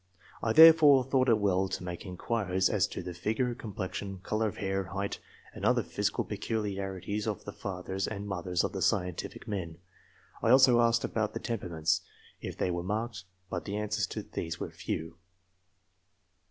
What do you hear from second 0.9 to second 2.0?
thought it well to